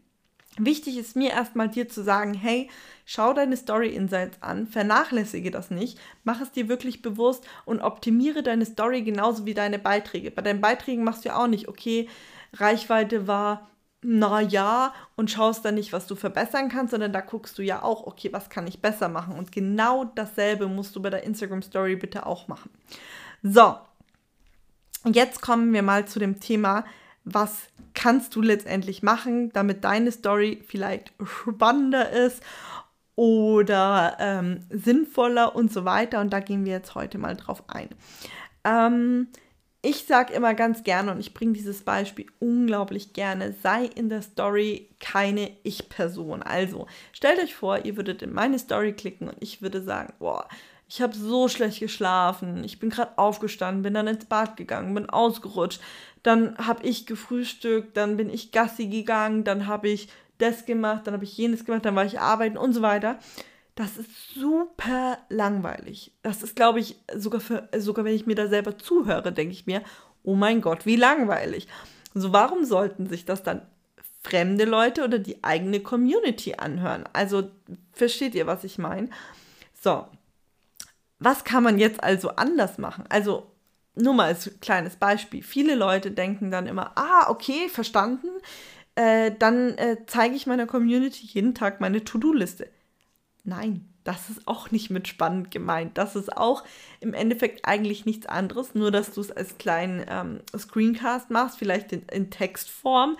Wichtig 0.59 0.97
ist 0.97 1.15
mir 1.15 1.31
erstmal 1.31 1.69
dir 1.69 1.87
zu 1.87 2.03
sagen, 2.03 2.33
hey, 2.33 2.69
schau 3.05 3.33
deine 3.33 3.55
Story 3.55 3.89
Insights 3.89 4.41
an, 4.41 4.67
vernachlässige 4.67 5.51
das 5.51 5.71
nicht, 5.71 5.97
mach 6.25 6.41
es 6.41 6.51
dir 6.51 6.67
wirklich 6.67 7.01
bewusst 7.01 7.47
und 7.65 7.81
optimiere 7.81 8.43
deine 8.43 8.65
Story 8.65 9.01
genauso 9.01 9.45
wie 9.45 9.53
deine 9.53 9.79
Beiträge. 9.79 10.31
Bei 10.31 10.41
deinen 10.41 10.59
Beiträgen 10.61 11.05
machst 11.05 11.23
du 11.23 11.29
ja 11.29 11.37
auch 11.37 11.47
nicht, 11.47 11.69
okay, 11.69 12.09
Reichweite 12.53 13.25
war 13.25 13.69
na 14.01 14.41
ja 14.41 14.93
und 15.15 15.31
schaust 15.31 15.65
dann 15.65 15.75
nicht, 15.75 15.91
was 15.91 16.07
du 16.07 16.15
verbessern 16.15 16.69
kannst, 16.69 16.91
sondern 16.91 17.11
da 17.11 17.21
guckst 17.21 17.57
du 17.57 17.61
ja 17.61 17.83
auch, 17.83 18.05
okay, 18.05 18.31
was 18.31 18.49
kann 18.49 18.67
ich 18.67 18.81
besser 18.81 19.09
machen? 19.09 19.37
Und 19.37 19.51
genau 19.51 20.05
dasselbe 20.05 20.67
musst 20.67 20.95
du 20.95 21.01
bei 21.01 21.09
der 21.09 21.23
Instagram 21.23 21.61
Story 21.61 21.95
bitte 21.95 22.25
auch 22.25 22.47
machen. 22.47 22.69
So, 23.43 23.75
jetzt 25.05 25.41
kommen 25.41 25.73
wir 25.73 25.83
mal 25.83 26.05
zu 26.05 26.19
dem 26.19 26.39
Thema, 26.39 26.85
was 27.25 27.67
kannst 27.99 28.33
du 28.33 28.41
letztendlich 28.41 29.03
machen, 29.03 29.51
damit 29.51 29.83
deine 29.83 30.13
Story 30.13 30.63
vielleicht 30.65 31.11
spannender 31.25 32.09
ist 32.09 32.41
oder 33.15 34.15
ähm, 34.19 34.61
sinnvoller 34.69 35.53
und 35.53 35.73
so 35.73 35.83
weiter. 35.83 36.21
Und 36.21 36.31
da 36.31 36.39
gehen 36.39 36.63
wir 36.63 36.71
jetzt 36.71 36.95
heute 36.95 37.17
mal 37.17 37.35
drauf 37.35 37.61
ein. 37.67 37.89
Ähm, 38.63 39.27
ich 39.81 40.05
sage 40.05 40.33
immer 40.33 40.53
ganz 40.53 40.83
gerne 40.83 41.11
und 41.11 41.19
ich 41.19 41.33
bringe 41.33 41.51
dieses 41.51 41.81
Beispiel 41.81 42.27
unglaublich 42.39 43.11
gerne, 43.11 43.53
sei 43.61 43.83
in 43.83 44.07
der 44.07 44.21
Story 44.21 44.87
keine 45.01 45.51
Ich-Person. 45.63 46.41
Also 46.41 46.87
stellt 47.11 47.43
euch 47.43 47.53
vor, 47.53 47.83
ihr 47.83 47.97
würdet 47.97 48.21
in 48.21 48.31
meine 48.31 48.59
Story 48.59 48.93
klicken 48.93 49.27
und 49.27 49.37
ich 49.41 49.61
würde 49.61 49.83
sagen, 49.83 50.13
boah, 50.19 50.47
ich 50.89 51.03
habe 51.03 51.15
so 51.15 51.47
schlecht 51.47 51.79
geschlafen, 51.79 52.63
ich 52.63 52.79
bin 52.79 52.89
gerade 52.89 53.15
aufgestanden, 53.17 53.83
bin 53.83 53.93
dann 53.93 54.07
ins 54.07 54.25
Bad 54.25 54.57
gegangen, 54.57 54.95
bin 54.95 55.07
ausgerutscht, 55.07 55.79
dann 56.23 56.57
habe 56.57 56.85
ich 56.85 57.05
gefrühstückt, 57.05 57.95
dann 57.95 58.17
bin 58.17 58.29
ich 58.29 58.51
Gassi 58.51 58.87
gegangen, 58.87 59.43
dann 59.43 59.67
habe 59.67 59.89
ich 59.89 60.09
das 60.37 60.65
gemacht, 60.65 61.05
dann 61.05 61.13
habe 61.13 61.23
ich 61.23 61.37
jenes 61.37 61.65
gemacht, 61.65 61.85
dann 61.85 61.95
war 61.95 62.05
ich 62.05 62.19
arbeiten 62.19 62.57
und 62.57 62.73
so 62.73 62.81
weiter. 62.81 63.19
Das 63.75 63.97
ist 63.97 64.33
super 64.33 65.19
langweilig. 65.29 66.11
Das 66.21 66.43
ist, 66.43 66.55
glaube 66.55 66.79
ich, 66.79 66.97
sogar, 67.15 67.39
für, 67.39 67.69
sogar 67.77 68.03
wenn 68.03 68.15
ich 68.15 68.25
mir 68.25 68.35
da 68.35 68.47
selber 68.47 68.77
zuhöre, 68.77 69.31
denke 69.31 69.53
ich 69.53 69.67
mir, 69.67 69.83
oh 70.23 70.35
mein 70.35 70.61
Gott, 70.61 70.85
wie 70.85 70.97
langweilig. 70.97 71.67
So, 72.13 72.33
warum 72.33 72.65
sollten 72.65 73.07
sich 73.07 73.25
das 73.25 73.43
dann 73.43 73.61
fremde 74.21 74.65
Leute 74.65 75.03
oder 75.03 75.19
die 75.19 75.43
eigene 75.43 75.79
Community 75.79 76.55
anhören? 76.55 77.05
Also, 77.13 77.51
versteht 77.93 78.35
ihr, 78.35 78.47
was 78.47 78.63
ich 78.65 78.77
meine? 78.79 79.09
So, 79.81 80.05
was 81.19 81.43
kann 81.43 81.63
man 81.63 81.79
jetzt 81.79 82.03
also 82.03 82.29
anders 82.31 82.77
machen? 82.79 83.05
Also, 83.07 83.51
nur 83.99 84.13
mal 84.13 84.25
als 84.25 84.49
kleines 84.61 84.95
Beispiel. 84.95 85.43
Viele 85.43 85.75
Leute 85.75 86.11
denken 86.11 86.51
dann 86.51 86.67
immer, 86.67 86.91
ah, 86.95 87.29
okay, 87.29 87.69
verstanden. 87.69 88.27
Äh, 88.95 89.31
dann 89.37 89.77
äh, 89.77 89.97
zeige 90.07 90.35
ich 90.35 90.47
meiner 90.47 90.65
Community 90.65 91.25
jeden 91.25 91.55
Tag 91.55 91.79
meine 91.81 92.03
To-Do-Liste. 92.03 92.67
Nein, 93.43 93.85
das 94.03 94.29
ist 94.29 94.47
auch 94.47 94.71
nicht 94.71 94.89
mit 94.89 95.07
spannend 95.07 95.51
gemeint. 95.51 95.97
Das 95.97 96.15
ist 96.15 96.35
auch 96.35 96.63
im 96.99 97.13
Endeffekt 97.13 97.65
eigentlich 97.65 98.05
nichts 98.05 98.25
anderes, 98.25 98.75
nur 98.75 98.91
dass 98.91 99.11
du 99.11 99.21
es 99.21 99.31
als 99.31 99.57
kleinen 99.57 100.05
ähm, 100.09 100.39
Screencast 100.57 101.29
machst, 101.29 101.57
vielleicht 101.57 101.91
in, 101.91 102.03
in 102.11 102.29
Textform. 102.29 103.17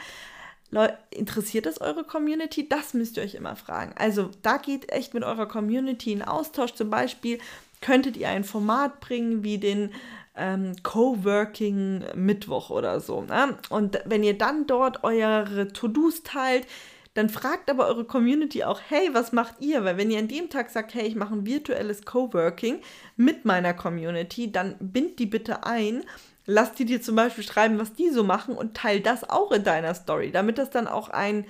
Leute, 0.72 0.98
interessiert 1.12 1.66
das 1.66 1.82
eure 1.82 2.04
Community? 2.04 2.68
Das 2.70 2.94
müsst 2.94 3.18
ihr 3.18 3.24
euch 3.24 3.36
immer 3.36 3.56
fragen. 3.56 3.94
Also 3.98 4.30
da 4.42 4.58
geht 4.58 4.92
echt 4.92 5.14
mit 5.14 5.24
eurer 5.24 5.48
Community 5.48 6.12
in 6.12 6.22
Austausch. 6.22 6.74
Zum 6.74 6.90
Beispiel 6.90 7.40
könntet 7.82 8.18
ihr 8.18 8.30
ein 8.30 8.44
Format 8.44 9.00
bringen 9.00 9.44
wie 9.44 9.58
den 9.58 9.92
ähm, 10.36 10.76
Coworking 10.84 12.04
Mittwoch 12.16 12.70
oder 12.70 13.00
so. 13.00 13.22
Ne? 13.22 13.58
Und 13.70 14.00
wenn 14.06 14.24
ihr 14.24 14.38
dann 14.38 14.68
dort 14.68 15.04
eure 15.04 15.68
To-Dos 15.74 16.24
teilt, 16.24 16.66
dann 17.14 17.30
fragt 17.30 17.70
aber 17.70 17.88
eure 17.88 18.06
Community 18.06 18.64
auch, 18.64 18.80
hey, 18.88 19.10
was 19.14 19.32
macht 19.32 19.56
ihr? 19.60 19.84
Weil 19.84 19.98
wenn 19.98 20.12
ihr 20.12 20.20
an 20.20 20.28
dem 20.28 20.50
Tag 20.50 20.70
sagt, 20.70 20.94
hey, 20.94 21.06
ich 21.06 21.16
mache 21.16 21.34
ein 21.34 21.46
virtuelles 21.46 22.06
Coworking 22.06 22.82
mit 23.18 23.46
meiner 23.46 23.74
Community, 23.74 24.52
dann 24.52 24.76
bind 24.80 25.20
die 25.20 25.26
bitte 25.26 25.66
ein. 25.66 26.04
Lass 26.46 26.74
die 26.74 26.86
dir 26.86 27.02
zum 27.02 27.16
Beispiel 27.16 27.44
schreiben, 27.44 27.80
was 27.80 27.94
die 27.94 28.10
so 28.10 28.24
machen 28.24 28.56
und 28.56 28.76
teil 28.76 29.02
das 29.02 29.30
auch 29.30 29.52
in 29.52 29.64
deiner 29.64 29.94
Story, 29.94 30.32
damit 30.32 30.58
das 30.58 30.70
dann 30.70 30.88
auch 30.88 31.10
ein 31.10 31.46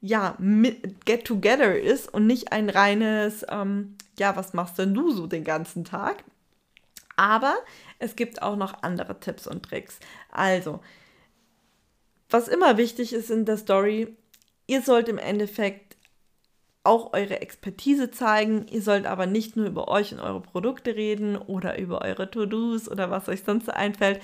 ja, 0.00 0.36
Get-Together 1.04 1.78
ist 1.78 2.12
und 2.12 2.26
nicht 2.26 2.52
ein 2.52 2.70
reines, 2.70 3.44
ähm, 3.50 3.96
ja, 4.18 4.34
was 4.36 4.54
machst 4.54 4.78
denn 4.78 4.94
du 4.94 5.10
so 5.10 5.26
den 5.26 5.44
ganzen 5.44 5.84
Tag? 5.84 6.24
Aber 7.20 7.58
es 7.98 8.16
gibt 8.16 8.40
auch 8.40 8.56
noch 8.56 8.82
andere 8.82 9.20
Tipps 9.20 9.46
und 9.46 9.62
Tricks. 9.62 10.00
Also, 10.30 10.80
was 12.30 12.48
immer 12.48 12.78
wichtig 12.78 13.12
ist 13.12 13.30
in 13.30 13.44
der 13.44 13.58
Story, 13.58 14.16
ihr 14.66 14.80
sollt 14.80 15.06
im 15.10 15.18
Endeffekt 15.18 15.98
auch 16.82 17.12
eure 17.12 17.42
Expertise 17.42 18.10
zeigen. 18.10 18.66
Ihr 18.68 18.80
sollt 18.80 19.04
aber 19.04 19.26
nicht 19.26 19.54
nur 19.54 19.66
über 19.66 19.88
euch 19.88 20.14
und 20.14 20.20
eure 20.20 20.40
Produkte 20.40 20.96
reden 20.96 21.36
oder 21.36 21.78
über 21.78 22.00
eure 22.00 22.30
To-Dos 22.30 22.90
oder 22.90 23.10
was 23.10 23.28
euch 23.28 23.42
sonst 23.44 23.68
einfällt, 23.68 24.22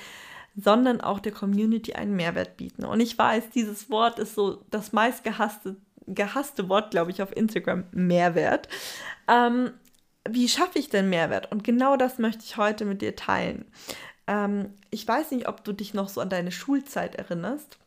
sondern 0.57 1.03
auch 1.03 1.21
der 1.21 1.33
Community 1.33 1.93
einen 1.93 2.17
Mehrwert 2.17 2.57
bieten. 2.57 2.87
Und 2.87 3.01
ich 3.01 3.19
weiß, 3.19 3.51
dieses 3.51 3.91
Wort 3.91 4.19
ist 4.19 4.35
so 4.35 4.65
das 4.71 4.95
meistgehasste 4.95 5.77
gehasste 6.07 6.69
Wort, 6.71 6.93
glaube 6.93 7.11
ich, 7.11 7.21
auf 7.21 7.37
Instagram, 7.37 7.85
Mehrwert. 7.91 8.69
Ähm, 9.29 9.73
wie 10.31 10.49
schaffe 10.49 10.79
ich 10.79 10.89
denn 10.89 11.11
Mehrwert? 11.11 11.51
Und 11.53 11.65
genau 11.65 11.97
das 11.97 12.19
möchte 12.19 12.45
ich 12.45 12.57
heute 12.57 12.85
mit 12.85 13.03
dir 13.03 13.17
teilen. 13.17 13.65
Ähm, 14.27 14.75
ich 14.91 15.07
weiß 15.07 15.31
nicht, 15.33 15.49
ob 15.49 15.65
du 15.65 15.73
dich 15.73 15.95
noch 15.95 16.09
so 16.09 16.21
an 16.21 16.31
deine 16.31 16.53
Schulzeit 16.53 17.15
erinnerst. 17.15 17.79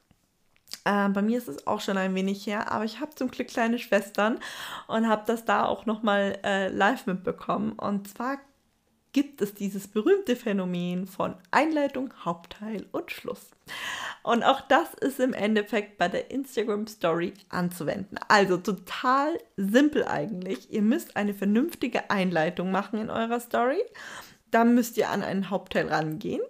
Äh, 0.86 1.10
bei 1.10 1.22
mir 1.22 1.38
ist 1.38 1.48
es 1.48 1.67
auch 1.67 1.81
schon 1.81 1.98
ein 1.98 2.15
wenig 2.15 2.46
her, 2.48 2.72
aber 2.72 2.86
ich 2.86 3.00
habe 3.00 3.15
zum 3.15 3.31
Glück 3.31 3.48
kleine 3.48 3.79
Schwestern 3.79 4.39
und 4.88 5.08
habe 5.08 5.24
das 5.25 5.46
da 5.46 5.65
auch 5.65 5.86
nochmal 5.86 6.39
äh, 6.43 6.69
live 6.69 7.05
mitbekommen. 7.05 7.74
Und 7.74 8.08
zwar 8.08 8.38
gibt 9.12 9.41
es 9.41 9.53
dieses 9.53 9.88
berühmte 9.88 10.36
Phänomen 10.36 11.08
von 11.08 11.36
Einleitung, 11.51 12.13
Hauptteil 12.24 12.86
und 12.91 13.12
Schluss. 13.12 13.50
Und 14.23 14.43
auch 14.43 14.61
das 14.61 14.93
ist 14.95 15.19
im 15.19 15.33
Endeffekt 15.33 15.97
bei 15.97 16.07
der 16.07 16.29
Instagram 16.29 16.88
Story 16.88 17.33
anzuwenden. 17.49 18.19
Also 18.27 18.57
total 18.57 19.38
simpel 19.55 20.05
eigentlich. 20.05 20.71
Ihr 20.71 20.81
müsst 20.81 21.15
eine 21.15 21.33
vernünftige 21.33 22.09
Einleitung 22.09 22.71
machen 22.71 22.99
in 22.99 23.09
eurer 23.09 23.39
Story. 23.39 23.81
Dann 24.51 24.75
müsst 24.75 24.97
ihr 24.97 25.09
an 25.09 25.23
einen 25.23 25.49
Hauptteil 25.49 25.88
rangehen 25.88 26.41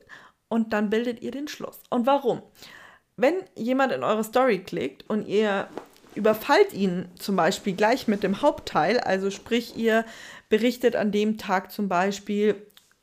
und 0.48 0.74
dann 0.74 0.90
bildet 0.90 1.22
ihr 1.22 1.32
den 1.32 1.48
Schluss. 1.48 1.80
Und 1.90 2.06
warum? 2.06 2.42
Wenn 3.18 3.36
jemand 3.56 3.92
in 3.92 4.04
eure 4.04 4.24
Story 4.24 4.60
klickt 4.60 5.08
und 5.10 5.28
ihr 5.28 5.68
überfallt 6.16 6.74
ihn 6.74 7.08
zum 7.16 7.36
Beispiel 7.36 7.76
gleich 7.76 8.08
mit 8.08 8.24
dem 8.24 8.42
Hauptteil, 8.42 9.00
also 9.00 9.30
sprich 9.30 9.78
ihr 9.78 10.06
berichtet 10.50 10.96
an 10.96 11.12
dem 11.12 11.38
Tag 11.38 11.72
zum 11.72 11.88
Beispiel 11.88 12.56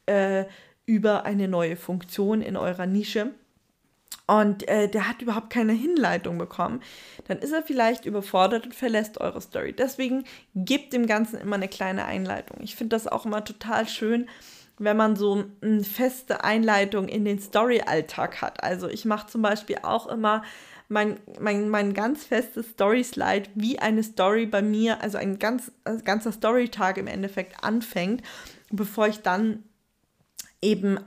äh, 0.06 0.44
über 0.86 1.24
eine 1.24 1.48
neue 1.48 1.76
Funktion 1.76 2.42
in 2.42 2.56
eurer 2.56 2.86
Nische 2.86 3.32
und 4.26 4.66
äh, 4.68 4.88
der 4.88 5.08
hat 5.08 5.22
überhaupt 5.22 5.50
keine 5.50 5.72
Hinleitung 5.72 6.36
bekommen, 6.36 6.82
dann 7.28 7.38
ist 7.38 7.52
er 7.52 7.62
vielleicht 7.62 8.06
überfordert 8.06 8.66
und 8.66 8.74
verlässt 8.74 9.20
eure 9.20 9.40
Story. 9.40 9.72
Deswegen 9.72 10.24
gebt 10.54 10.92
dem 10.92 11.06
Ganzen 11.06 11.38
immer 11.38 11.56
eine 11.56 11.68
kleine 11.68 12.04
Einleitung. 12.04 12.58
Ich 12.60 12.74
finde 12.74 12.96
das 12.96 13.06
auch 13.06 13.24
immer 13.24 13.44
total 13.44 13.88
schön, 13.88 14.28
wenn 14.78 14.96
man 14.96 15.16
so 15.16 15.44
eine 15.62 15.84
feste 15.84 16.44
Einleitung 16.44 17.08
in 17.08 17.24
den 17.24 17.38
Story-Alltag 17.38 18.42
hat. 18.42 18.62
Also 18.62 18.88
ich 18.88 19.04
mache 19.04 19.28
zum 19.28 19.42
Beispiel 19.42 19.78
auch 19.82 20.06
immer 20.08 20.42
mein, 20.88 21.18
mein, 21.40 21.68
mein 21.68 21.94
ganz 21.94 22.24
festes 22.24 22.70
Story-Slide, 22.70 23.50
wie 23.54 23.78
eine 23.78 24.02
Story 24.02 24.46
bei 24.46 24.62
mir, 24.62 25.02
also 25.02 25.18
ein 25.18 25.38
ganz, 25.38 25.72
ein 25.84 26.04
ganzer 26.04 26.32
Story-Tag 26.32 26.98
im 26.98 27.06
Endeffekt 27.06 27.64
anfängt, 27.64 28.22
bevor 28.70 29.08
ich 29.08 29.22
dann 29.22 29.64
eben 30.60 30.98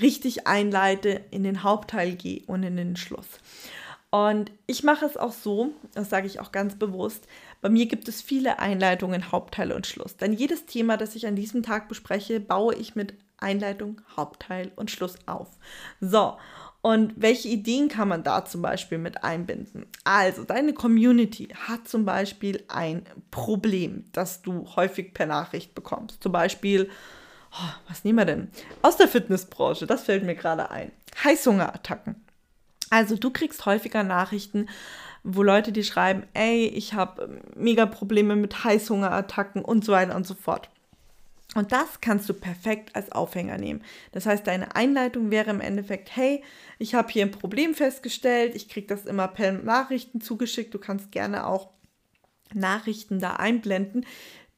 richtig 0.00 0.46
einleite, 0.46 1.20
in 1.30 1.44
den 1.44 1.62
Hauptteil 1.62 2.12
gehe 2.14 2.42
und 2.46 2.62
in 2.62 2.76
den 2.76 2.96
Schluss. 2.96 3.26
Und 4.10 4.52
ich 4.66 4.82
mache 4.82 5.06
es 5.06 5.16
auch 5.16 5.32
so, 5.32 5.72
das 5.94 6.10
sage 6.10 6.26
ich 6.26 6.38
auch 6.38 6.52
ganz 6.52 6.78
bewusst, 6.78 7.26
bei 7.62 7.70
mir 7.70 7.86
gibt 7.86 8.08
es 8.08 8.20
viele 8.20 8.58
Einleitungen, 8.58 9.32
Hauptteil 9.32 9.72
und 9.72 9.86
Schluss. 9.86 10.16
Denn 10.16 10.34
jedes 10.34 10.66
Thema, 10.66 10.96
das 10.98 11.14
ich 11.14 11.26
an 11.26 11.36
diesem 11.36 11.62
Tag 11.62 11.88
bespreche, 11.88 12.38
baue 12.38 12.74
ich 12.74 12.94
mit 12.94 13.14
Einleitung, 13.38 14.02
Hauptteil 14.16 14.70
und 14.76 14.90
Schluss 14.90 15.16
auf. 15.26 15.48
So, 16.00 16.36
und 16.82 17.14
welche 17.16 17.48
Ideen 17.48 17.88
kann 17.88 18.08
man 18.08 18.24
da 18.24 18.44
zum 18.44 18.60
Beispiel 18.60 18.98
mit 18.98 19.22
einbinden? 19.22 19.86
Also, 20.02 20.42
deine 20.42 20.74
Community 20.74 21.48
hat 21.54 21.86
zum 21.86 22.04
Beispiel 22.04 22.64
ein 22.66 23.04
Problem, 23.30 24.04
das 24.12 24.42
du 24.42 24.66
häufig 24.74 25.14
per 25.14 25.26
Nachricht 25.26 25.76
bekommst. 25.76 26.22
Zum 26.22 26.32
Beispiel, 26.32 26.90
oh, 27.52 27.72
was 27.88 28.04
nehmen 28.04 28.18
wir 28.18 28.24
denn? 28.24 28.50
Aus 28.82 28.96
der 28.96 29.08
Fitnessbranche, 29.08 29.86
das 29.86 30.04
fällt 30.04 30.24
mir 30.24 30.34
gerade 30.34 30.70
ein. 30.70 30.92
Heißhungerattacken. 31.22 32.16
Also 32.90 33.16
du 33.16 33.30
kriegst 33.30 33.64
häufiger 33.64 34.02
Nachrichten, 34.02 34.68
wo 35.24 35.42
Leute 35.42 35.72
dir 35.72 35.84
schreiben, 35.84 36.24
ey, 36.34 36.66
ich 36.66 36.94
habe 36.94 37.40
mega 37.54 37.86
Probleme 37.86 38.36
mit 38.36 38.64
Heißhungerattacken 38.64 39.64
und 39.64 39.84
so 39.84 39.92
weiter 39.92 40.16
und 40.16 40.26
so 40.26 40.34
fort. 40.34 40.68
Und 41.54 41.70
das 41.72 42.00
kannst 42.00 42.28
du 42.28 42.34
perfekt 42.34 42.96
als 42.96 43.12
Aufhänger 43.12 43.58
nehmen. 43.58 43.82
Das 44.12 44.24
heißt, 44.24 44.46
deine 44.46 44.74
Einleitung 44.74 45.30
wäre 45.30 45.50
im 45.50 45.60
Endeffekt, 45.60 46.16
hey, 46.16 46.42
ich 46.78 46.94
habe 46.94 47.12
hier 47.12 47.24
ein 47.24 47.30
Problem 47.30 47.74
festgestellt, 47.74 48.54
ich 48.54 48.68
kriege 48.68 48.86
das 48.86 49.04
immer 49.04 49.28
per 49.28 49.52
Nachrichten 49.52 50.20
zugeschickt, 50.20 50.72
du 50.72 50.78
kannst 50.78 51.12
gerne 51.12 51.46
auch 51.46 51.68
Nachrichten 52.54 53.18
da 53.18 53.34
einblenden. 53.34 54.06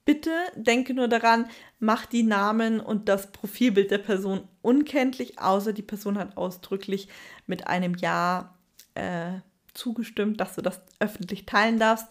Bitte 0.05 0.31
denke 0.55 0.93
nur 0.93 1.09
daran, 1.09 1.49
mach 1.79 2.05
die 2.07 2.23
Namen 2.25 2.81
und 2.81 3.09
das 3.09 3.33
Profilbild 3.33 3.91
der 3.91 3.99
Person 3.99 4.47
unkenntlich, 4.61 5.39
außer 5.39 5.73
die 5.73 5.83
Person 5.83 6.19
hat 6.19 6.37
ausdrücklich 6.37 7.09
mit 7.47 7.67
einem 7.67 7.95
Ja 7.95 8.55
äh, 8.95 9.41
zugestimmt, 9.73 10.41
dass 10.41 10.55
du 10.55 10.63
das 10.63 10.81
öffentlich 11.01 11.47
teilen 11.47 11.79
darfst. 11.79 12.07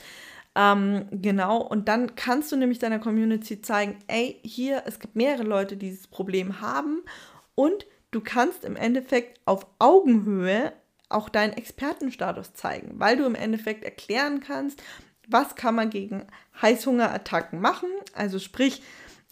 Ähm, 0.55 1.07
genau, 1.11 1.61
und 1.61 1.87
dann 1.87 2.15
kannst 2.15 2.51
du 2.51 2.55
nämlich 2.55 2.79
deiner 2.79 2.99
Community 2.99 3.61
zeigen, 3.61 3.97
ey, 4.07 4.39
hier, 4.43 4.83
es 4.85 4.99
gibt 4.99 5.15
mehrere 5.15 5.43
Leute, 5.43 5.77
die 5.77 5.89
dieses 5.89 6.07
Problem 6.07 6.61
haben 6.61 7.01
und 7.55 7.85
du 8.11 8.21
kannst 8.21 8.63
im 8.63 8.75
Endeffekt 8.75 9.39
auf 9.45 9.65
Augenhöhe 9.79 10.73
auch 11.09 11.29
deinen 11.29 11.53
Expertenstatus 11.53 12.53
zeigen, 12.53 12.99
weil 12.99 13.17
du 13.17 13.25
im 13.25 13.35
Endeffekt 13.35 13.83
erklären 13.83 14.39
kannst, 14.41 14.81
was 15.33 15.55
kann 15.55 15.75
man 15.75 15.89
gegen 15.89 16.25
Heißhungerattacken 16.61 17.59
machen. 17.59 17.89
Also 18.13 18.39
sprich, 18.39 18.81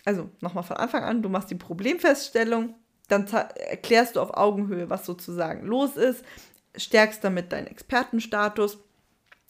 also 0.04 0.30
nochmal 0.42 0.64
von 0.64 0.78
Anfang 0.78 1.04
an, 1.04 1.22
du 1.22 1.30
machst 1.30 1.52
die 1.52 1.56
Problemfeststellung, 1.56 2.76
dann 3.08 3.28
erklärst 3.28 4.16
du 4.16 4.22
auf 4.22 4.36
Augenhöhe, 4.36 4.90
was 4.90 5.06
sozusagen 5.06 5.66
los 5.66 5.96
ist, 5.96 6.24
stärkst 6.76 7.24
damit 7.24 7.52
deinen 7.52 7.68
Expertenstatus 7.68 8.80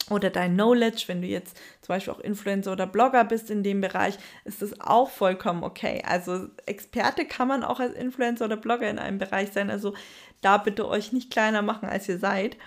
oder 0.10 0.29
dein 0.29 0.53
Knowledge, 0.53 1.03
wenn 1.08 1.22
du 1.22 1.27
jetzt 1.27 1.58
zum 1.81 1.93
Beispiel 1.93 2.13
auch 2.13 2.20
Influencer 2.20 2.72
oder 2.72 2.88
Blogger 2.88 3.24
bist 3.24 3.50
in 3.50 3.63
dem 3.63 3.81
Bereich, 3.81 4.17
ist 4.46 4.62
das 4.62 4.81
auch 4.81 5.10
vollkommen 5.10 5.63
okay. 5.63 6.01
Also 6.05 6.48
Experte 6.65 7.25
kann 7.25 7.48
man 7.48 7.63
auch 7.63 7.79
als 7.79 7.93
Influencer 7.93 8.46
oder 8.46 8.58
Blogger 8.58 8.89
in 8.89 9.00
einem 9.00 9.20
Bereich 9.20 9.51
sein. 9.51 9.70
Also 9.70 9.93
da 10.41 10.58
bitte 10.58 10.88
euch 10.88 11.13
nicht 11.13 11.31
kleiner 11.31 11.62
machen, 11.62 11.88
als 11.88 12.10
ihr 12.10 12.17
seid. 12.17 12.58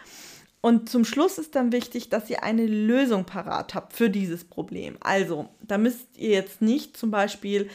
Und 0.64 0.88
zum 0.88 1.04
Schluss 1.04 1.36
ist 1.36 1.56
dann 1.56 1.72
wichtig, 1.72 2.08
dass 2.08 2.30
ihr 2.30 2.42
eine 2.42 2.64
Lösung 2.64 3.26
parat 3.26 3.74
habt 3.74 3.92
für 3.92 4.08
dieses 4.08 4.44
Problem. 4.46 4.96
Also, 5.00 5.50
da 5.60 5.76
müsst 5.76 6.16
ihr 6.16 6.30
jetzt 6.30 6.62
nicht 6.62 6.96
zum 6.96 7.10
Beispiel, 7.10 7.68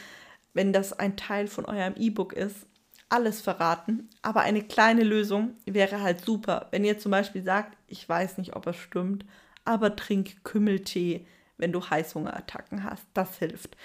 wenn 0.56 0.74
das 0.74 0.94
ein 0.94 1.16
Teil 1.16 1.46
von 1.46 1.66
eurem 1.66 1.94
E-Book 1.98 2.34
ist, 2.34 2.66
alles 3.08 3.42
verraten, 3.42 4.10
aber 4.24 4.42
eine 4.42 4.64
kleine 4.64 5.04
Lösung 5.04 5.54
wäre 5.68 6.02
halt 6.02 6.26
super. 6.26 6.66
Wenn 6.72 6.84
ihr 6.84 6.98
zum 6.98 7.12
Beispiel 7.12 7.44
sagt, 7.44 7.78
ich 7.86 8.10
weiß 8.10 8.40
nicht, 8.40 8.56
ob 8.56 8.66
es 8.66 8.78
stimmt, 8.78 9.24
aber 9.66 9.96
trink 9.96 10.44
Kümmeltee, 10.44 11.28
wenn 11.58 11.72
du 11.72 11.88
Heißhungerattacken 11.88 12.84
hast. 12.84 13.06
Das 13.14 13.38
hilft. 13.38 13.78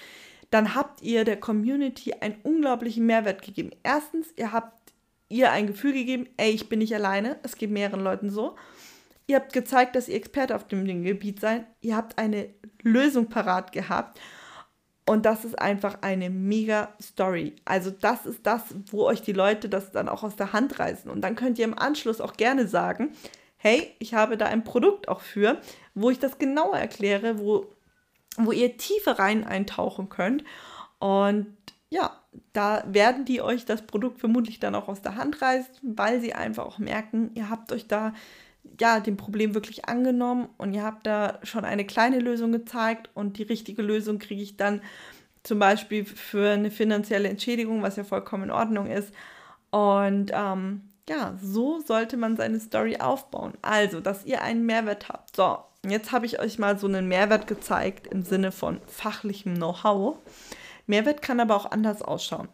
Dann 0.49 0.75
habt 0.75 1.03
ihr 1.03 1.27
der 1.27 1.39
Community 1.39 2.15
einen 2.15 2.37
unglaublichen 2.43 3.05
Mehrwert 3.05 3.43
gegeben. 3.43 3.73
Erstens, 3.83 4.33
ihr 4.37 4.51
habt 4.51 4.95
ihr 5.29 5.53
ein 5.53 5.67
Gefühl 5.67 5.93
gegeben, 5.93 6.27
ey, 6.39 6.53
ich 6.53 6.71
bin 6.71 6.79
nicht 6.79 6.95
alleine. 6.95 7.39
Es 7.43 7.57
geht 7.57 7.71
mehreren 7.71 8.01
Leuten 8.01 8.31
so. 8.31 8.57
Ihr 9.27 9.37
habt 9.37 9.53
gezeigt, 9.53 9.97
dass 9.97 10.09
ihr 10.09 10.17
Experte 10.17 10.55
auf 10.55 10.67
dem 10.67 10.85
Gebiet 11.05 11.41
seid. 11.41 11.65
Ihr 11.81 11.97
habt 11.97 12.19
eine 12.19 12.51
Lösung 12.83 13.29
parat 13.29 13.73
gehabt. 13.73 14.21
Und 15.07 15.27
das 15.27 15.45
ist 15.45 15.59
einfach 15.59 15.99
eine 16.01 16.31
mega 16.31 16.95
Story. 17.01 17.57
Also 17.65 17.91
das 17.91 18.25
ist 18.25 18.47
das, 18.47 18.75
wo 18.91 19.05
euch 19.05 19.21
die 19.21 19.33
Leute 19.33 19.69
das 19.69 19.93
dann 19.93 20.09
auch 20.09 20.23
aus 20.23 20.37
der 20.37 20.53
Hand 20.53 20.79
reißen. 20.79 21.11
Und 21.11 21.21
dann 21.21 21.37
könnt 21.37 21.59
ihr 21.59 21.65
im 21.65 21.79
Anschluss 21.79 22.21
auch 22.21 22.35
gerne 22.35 22.67
sagen, 22.67 23.13
hey, 23.57 23.95
ich 23.99 24.15
habe 24.15 24.37
da 24.37 24.47
ein 24.47 24.65
Produkt 24.65 25.09
auch 25.09 25.21
für, 25.21 25.61
wo 25.95 26.11
ich 26.11 26.19
das 26.19 26.39
genauer 26.39 26.77
erkläre, 26.77 27.39
wo, 27.39 27.67
wo 28.37 28.53
ihr 28.53 28.77
tiefer 28.77 29.19
rein 29.19 29.45
eintauchen 29.45 30.09
könnt. 30.09 30.45
Und 30.99 31.55
ja, 31.91 32.19
da 32.53 32.83
werden 32.87 33.25
die 33.25 33.41
euch 33.43 33.67
das 33.67 33.83
Produkt 33.83 34.21
vermutlich 34.21 34.59
dann 34.59 34.75
auch 34.75 34.89
aus 34.89 35.03
der 35.03 35.17
Hand 35.17 35.41
reißen, 35.41 35.97
weil 35.97 36.21
sie 36.21 36.35
einfach 36.35 36.65
auch 36.65 36.79
merken, 36.79 37.31
ihr 37.35 37.51
habt 37.51 37.73
euch 37.73 37.87
da 37.87 38.13
ja, 38.81 39.01
dem 39.01 39.17
Problem 39.17 39.55
wirklich 39.55 39.89
angenommen 39.89 40.49
und 40.59 40.75
ihr 40.75 40.83
habt 40.83 41.07
da 41.07 41.39
schon 41.43 41.65
eine 41.65 41.85
kleine 41.85 42.19
Lösung 42.19 42.53
gezeigt 42.53 43.11
und 43.15 43.39
die 43.39 43.43
richtige 43.45 43.83
Lösung 43.83 44.19
kriege 44.19 44.43
ich 44.43 44.57
dann 44.57 44.81
zum 45.43 45.59
Beispiel 45.59 46.05
für 46.05 46.51
eine 46.51 46.71
finanzielle 46.71 47.29
Entschädigung, 47.29 47.83
was 47.83 47.97
ja 47.97 48.05
vollkommen 48.05 48.45
in 48.45 48.51
Ordnung 48.51 48.87
ist. 48.87 49.13
Und 49.71 50.31
ähm, 50.33 50.83
ja, 51.09 51.37
so 51.41 51.81
sollte 51.81 52.17
man 52.17 52.37
seine 52.37 52.61
Story 52.61 52.97
aufbauen. 52.97 53.53
Also, 53.61 54.01
dass 54.01 54.25
ihr 54.25 54.43
einen 54.43 54.65
Mehrwert 54.65 55.09
habt. 55.09 55.37
So, 55.37 55.59
jetzt 55.87 56.13
habe 56.13 56.27
ich 56.27 56.41
euch 56.41 56.59
mal 56.59 56.79
so 56.79 56.87
einen 56.87 57.09
Mehrwert 57.09 57.47
gezeigt 57.47 58.07
im 58.07 58.23
Sinne 58.23 58.53
von 58.53 58.81
fachlichem 58.87 59.55
Know-how. 59.55 60.17
Mehrwert 60.87 61.21
kann 61.21 61.41
aber 61.41 61.57
auch 61.57 61.71
anders 61.71 62.01
ausschauen. 62.03 62.49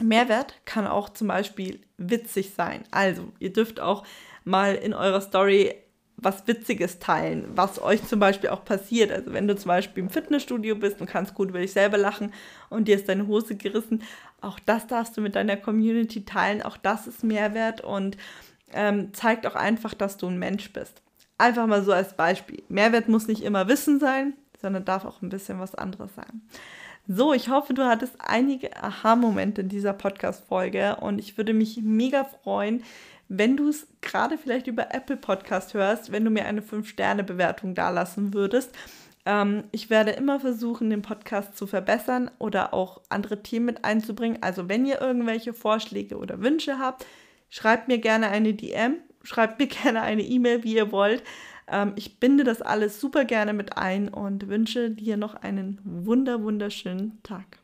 Mehrwert 0.00 0.54
kann 0.64 0.86
auch 0.86 1.08
zum 1.08 1.28
Beispiel 1.28 1.80
witzig 1.96 2.52
sein. 2.54 2.84
Also, 2.90 3.32
ihr 3.38 3.52
dürft 3.52 3.80
auch 3.80 4.04
mal 4.44 4.74
in 4.74 4.94
eurer 4.94 5.20
Story 5.20 5.74
was 6.16 6.46
Witziges 6.46 6.98
teilen, 6.98 7.46
was 7.54 7.80
euch 7.80 8.02
zum 8.06 8.20
Beispiel 8.20 8.48
auch 8.50 8.64
passiert. 8.64 9.12
Also 9.12 9.32
wenn 9.32 9.46
du 9.46 9.54
zum 9.54 9.68
Beispiel 9.68 10.02
im 10.02 10.10
Fitnessstudio 10.10 10.74
bist 10.74 11.00
und 11.00 11.08
kannst 11.08 11.34
gut 11.34 11.50
über 11.50 11.58
dich 11.58 11.72
selber 11.72 11.98
lachen 11.98 12.32
und 12.70 12.88
dir 12.88 12.96
ist 12.96 13.08
deine 13.08 13.26
Hose 13.26 13.54
gerissen, 13.56 14.02
auch 14.40 14.58
das 14.58 14.86
darfst 14.86 15.16
du 15.16 15.20
mit 15.20 15.34
deiner 15.34 15.56
Community 15.56 16.24
teilen. 16.24 16.62
Auch 16.62 16.78
das 16.78 17.06
ist 17.06 17.22
Mehrwert 17.22 17.82
und 17.82 18.16
ähm, 18.72 19.12
zeigt 19.12 19.46
auch 19.46 19.54
einfach, 19.54 19.92
dass 19.92 20.16
du 20.16 20.26
ein 20.26 20.38
Mensch 20.38 20.72
bist. 20.72 21.02
Einfach 21.38 21.66
mal 21.66 21.82
so 21.82 21.92
als 21.92 22.16
Beispiel. 22.16 22.62
Mehrwert 22.68 23.08
muss 23.08 23.28
nicht 23.28 23.42
immer 23.42 23.68
Wissen 23.68 24.00
sein, 24.00 24.32
sondern 24.60 24.86
darf 24.86 25.04
auch 25.04 25.20
ein 25.20 25.28
bisschen 25.28 25.60
was 25.60 25.74
anderes 25.74 26.14
sein. 26.14 26.42
So, 27.08 27.32
ich 27.32 27.48
hoffe, 27.48 27.72
du 27.72 27.84
hattest 27.84 28.16
einige 28.18 28.82
Aha-Momente 28.82 29.60
in 29.60 29.68
dieser 29.68 29.92
Podcast-Folge 29.92 30.96
und 30.96 31.20
ich 31.20 31.36
würde 31.36 31.54
mich 31.54 31.78
mega 31.80 32.24
freuen, 32.24 32.82
wenn 33.28 33.56
du 33.56 33.68
es 33.68 33.86
gerade 34.00 34.36
vielleicht 34.36 34.66
über 34.66 34.92
Apple 34.92 35.16
Podcast 35.16 35.74
hörst, 35.74 36.10
wenn 36.10 36.24
du 36.24 36.30
mir 36.30 36.46
eine 36.46 36.62
5-Sterne-Bewertung 36.62 37.76
dalassen 37.76 38.34
würdest. 38.34 38.72
Ähm, 39.24 39.64
ich 39.70 39.88
werde 39.88 40.10
immer 40.12 40.40
versuchen, 40.40 40.90
den 40.90 41.02
Podcast 41.02 41.56
zu 41.56 41.68
verbessern 41.68 42.28
oder 42.40 42.74
auch 42.74 43.00
andere 43.08 43.40
Themen 43.40 43.66
mit 43.66 43.84
einzubringen. 43.84 44.42
Also 44.42 44.68
wenn 44.68 44.84
ihr 44.84 45.00
irgendwelche 45.00 45.54
Vorschläge 45.54 46.16
oder 46.16 46.42
Wünsche 46.42 46.80
habt, 46.80 47.06
schreibt 47.50 47.86
mir 47.86 47.98
gerne 47.98 48.30
eine 48.30 48.52
DM, 48.52 48.96
schreibt 49.22 49.60
mir 49.60 49.66
gerne 49.82 50.02
eine 50.02 50.22
E-Mail, 50.22 50.64
wie 50.64 50.74
ihr 50.74 50.90
wollt. 50.90 51.22
Ähm, 51.68 51.92
ich 51.96 52.20
binde 52.20 52.44
das 52.44 52.62
alles 52.62 53.00
super 53.00 53.24
gerne 53.24 53.52
mit 53.52 53.76
ein 53.76 54.08
und 54.08 54.48
wünsche 54.48 54.90
dir 54.90 55.16
noch 55.16 55.34
einen 55.34 55.80
wunder, 55.84 56.42
wunderschönen 56.42 57.22
Tag. 57.22 57.58